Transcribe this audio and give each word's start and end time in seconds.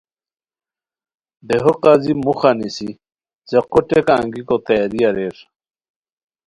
دیہو 1.47 1.73
قاضی 1.83 2.13
موخہ 2.25 2.51
نیسی 2.59 2.89
څیقو 3.47 3.79
ٹیکہ 3.87 4.13
انگیکو 4.21 4.55
تیاری 4.65 5.01
اریر 5.09 5.37